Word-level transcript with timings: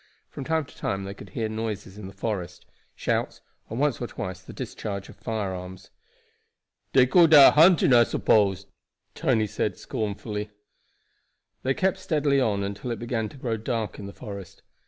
From 0.31 0.43
time 0.45 0.65
to 0.65 0.75
time 0.75 1.03
they 1.03 1.13
could 1.13 1.29
hear 1.29 1.47
noises 1.47 1.99
in 1.99 2.07
the 2.07 2.11
forest 2.13 2.65
shouts, 2.95 3.39
and 3.69 3.79
once 3.79 4.01
or 4.01 4.07
twice 4.07 4.41
the 4.41 4.51
discharge 4.51 5.09
of 5.09 5.15
firearms. 5.15 5.91
"Dey 6.91 7.05
call 7.05 7.27
dat 7.27 7.51
hunting, 7.53 7.93
I 7.93 8.03
s'pose," 8.03 8.65
Tony 9.13 9.45
said 9.45 9.77
scornfully. 9.77 10.49
They 11.61 11.75
kept 11.75 11.97
steadily 11.99 12.41
on 12.41 12.63
until 12.63 12.89
it 12.89 12.97
began 12.97 13.29
to 13.29 13.37
grow 13.37 13.57
dark 13.57 13.99
in 13.99 14.07
the 14.07 14.11
forest. 14.13 14.63